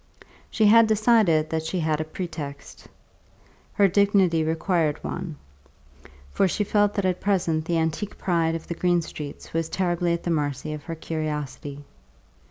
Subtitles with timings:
[0.49, 2.87] She had decided that she had a pretext;
[3.73, 5.35] her dignity required one,
[6.31, 10.23] for she felt that at present the antique pride of the Greenstreets was terribly at
[10.23, 11.83] the mercy of her curiosity.